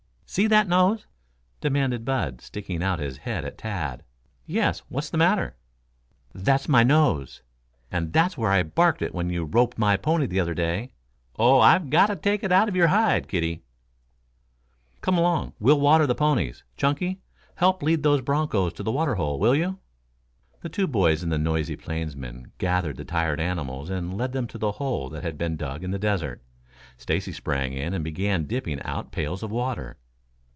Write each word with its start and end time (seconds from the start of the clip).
"See 0.33 0.47
that 0.47 0.69
nose?" 0.69 1.07
demanded 1.59 2.05
Bud, 2.05 2.39
sticking 2.39 2.81
out 2.81 2.99
his 2.99 3.17
head 3.17 3.43
at 3.43 3.57
Tad. 3.57 4.01
"Yes; 4.45 4.79
what's 4.87 5.09
the 5.09 5.17
matter?" 5.17 5.57
"That's 6.33 6.69
my 6.69 6.83
nose. 6.83 7.41
And 7.91 8.13
that's 8.13 8.37
where 8.37 8.49
I 8.49 8.63
barked 8.63 9.01
it 9.01 9.13
when 9.13 9.29
you 9.29 9.43
roped 9.43 9.77
my 9.77 9.97
pony 9.97 10.27
tother 10.29 10.53
day. 10.53 10.93
Oh, 11.37 11.59
I've 11.59 11.89
got 11.89 12.07
to 12.07 12.15
take 12.15 12.45
it 12.45 12.51
out 12.53 12.69
of 12.69 12.77
yer 12.77 12.87
hide, 12.87 13.27
kiddie." 13.27 13.63
"Come 15.01 15.17
along. 15.17 15.51
We'll 15.59 15.81
water 15.81 16.07
the 16.07 16.15
ponies. 16.15 16.63
Chunky, 16.77 17.19
help 17.55 17.83
lead 17.83 18.01
those 18.01 18.21
bronchos 18.21 18.71
to 18.75 18.83
the 18.83 18.89
water 18.93 19.15
hole, 19.15 19.37
will 19.37 19.53
you?" 19.53 19.79
The 20.61 20.69
two 20.69 20.87
boys 20.87 21.23
and 21.23 21.31
the 21.33 21.37
noisy 21.37 21.75
plainsmen 21.75 22.53
gathered 22.57 22.95
the 22.95 23.03
tired 23.03 23.41
animals 23.41 23.89
and 23.89 24.15
led 24.17 24.31
them 24.31 24.47
to 24.47 24.57
the 24.57 24.71
hole 24.79 25.09
that 25.09 25.23
had 25.23 25.37
been 25.37 25.57
dug 25.57 25.83
in 25.83 25.91
the 25.91 25.99
desert. 25.99 26.41
Stacy 26.97 27.33
sprang 27.33 27.73
in 27.73 27.93
and 27.93 28.01
began 28.05 28.47
dipping 28.47 28.81
out 28.83 29.11
pails 29.11 29.43
of 29.43 29.51
water. 29.51 29.97